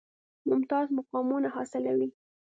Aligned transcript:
ممتاز 0.49 0.87
مقامونه 0.99 1.47
حاصلوي. 1.55 2.09